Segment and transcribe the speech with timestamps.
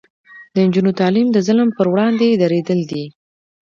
[0.53, 3.05] د نجونو تعلیم د ظلم پر وړاندې دریدل دي.